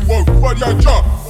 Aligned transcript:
who 0.00 0.08
work, 0.10 0.26
body 0.40 0.60
your 0.60 0.80
job. 0.80 1.21